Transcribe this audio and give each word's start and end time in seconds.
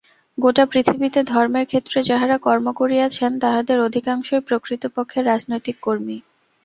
গোটা 0.37 0.63
পৃথিবীতে 0.65 1.19
ধর্মের 1.23 1.65
ক্ষেত্রে 1.65 1.99
যাঁহারা 2.03 2.37
কর্ম 2.37 2.67
করিয়াছেন, 2.73 3.31
তাঁহাদের 3.39 3.77
অধিকাংশই 3.79 4.41
প্রকৃতপক্ষে 4.47 5.19
রাজনৈতিক 5.21 5.75
কর্মী। 5.81 6.17